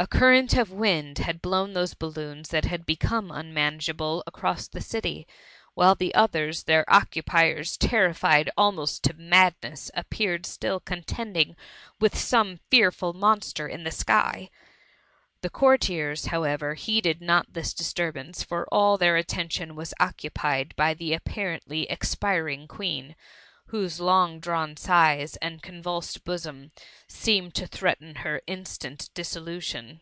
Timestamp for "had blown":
1.18-1.72